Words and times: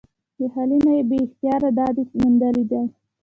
د 0.37 0.39
خلي 0.53 0.77
نه 0.85 0.93
بې 1.09 1.17
اختياره 1.25 1.69
داد 1.79 1.95
ئې 2.01 2.05
موندلے 2.21 2.63
دے۔ 2.71 2.81